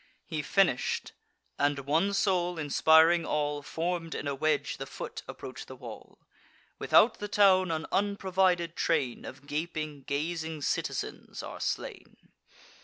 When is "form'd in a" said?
3.61-4.33